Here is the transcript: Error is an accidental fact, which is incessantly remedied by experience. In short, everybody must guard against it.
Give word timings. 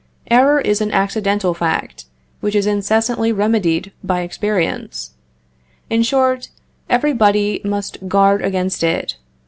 Error 0.31 0.59
is 0.59 0.81
an 0.81 0.89
accidental 0.91 1.53
fact, 1.53 2.05
which 2.39 2.55
is 2.55 2.65
incessantly 2.65 3.31
remedied 3.31 3.91
by 4.03 4.21
experience. 4.21 5.11
In 5.91 6.01
short, 6.01 6.47
everybody 6.89 7.61
must 7.63 8.07
guard 8.07 8.41
against 8.41 8.81
it. 8.81 9.17